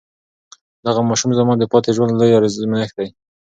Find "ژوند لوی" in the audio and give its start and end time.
1.95-2.31